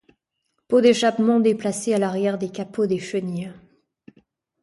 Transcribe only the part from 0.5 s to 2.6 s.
Pots d'échappement déplacés à l'arrière des